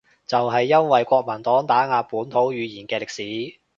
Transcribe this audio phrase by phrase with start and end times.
[0.25, 3.07] 就係因為國民黨打壓本土語言嘅歷
[3.51, 3.59] 史